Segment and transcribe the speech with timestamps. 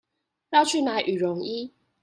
[0.49, 1.75] 繞去買羽絨衣